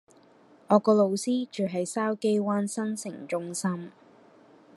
[0.67, 3.91] 我個老師住喺筲箕灣新成中心